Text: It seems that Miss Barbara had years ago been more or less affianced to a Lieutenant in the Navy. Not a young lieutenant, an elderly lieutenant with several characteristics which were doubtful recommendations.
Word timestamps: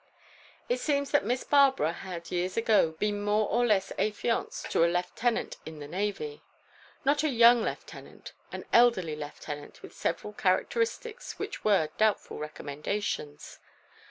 It 0.67 0.79
seems 0.79 1.11
that 1.11 1.25
Miss 1.27 1.43
Barbara 1.43 1.91
had 1.93 2.31
years 2.31 2.57
ago 2.57 2.93
been 2.93 3.21
more 3.21 3.47
or 3.47 3.63
less 3.67 3.91
affianced 3.99 4.71
to 4.71 4.83
a 4.83 4.89
Lieutenant 4.91 5.57
in 5.63 5.77
the 5.77 5.87
Navy. 5.87 6.41
Not 7.05 7.21
a 7.21 7.29
young 7.29 7.61
lieutenant, 7.61 8.33
an 8.51 8.65
elderly 8.73 9.15
lieutenant 9.15 9.83
with 9.83 9.93
several 9.93 10.33
characteristics 10.33 11.37
which 11.37 11.63
were 11.63 11.89
doubtful 11.99 12.39
recommendations. 12.39 13.59